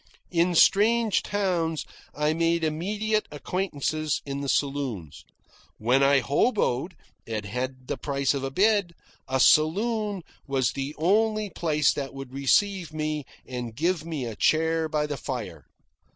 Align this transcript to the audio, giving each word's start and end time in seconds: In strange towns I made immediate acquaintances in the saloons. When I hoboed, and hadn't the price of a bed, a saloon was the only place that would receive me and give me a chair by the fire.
In 0.31 0.55
strange 0.55 1.21
towns 1.21 1.85
I 2.15 2.33
made 2.33 2.63
immediate 2.63 3.27
acquaintances 3.29 4.19
in 4.25 4.41
the 4.41 4.49
saloons. 4.49 5.23
When 5.77 6.01
I 6.01 6.21
hoboed, 6.21 6.93
and 7.27 7.45
hadn't 7.45 7.87
the 7.87 7.97
price 7.97 8.33
of 8.33 8.43
a 8.43 8.49
bed, 8.49 8.95
a 9.27 9.39
saloon 9.39 10.23
was 10.47 10.71
the 10.71 10.95
only 10.97 11.51
place 11.51 11.93
that 11.93 12.15
would 12.15 12.33
receive 12.33 12.91
me 12.91 13.25
and 13.45 13.75
give 13.75 14.03
me 14.03 14.25
a 14.25 14.35
chair 14.35 14.89
by 14.89 15.05
the 15.05 15.17
fire. 15.17 15.67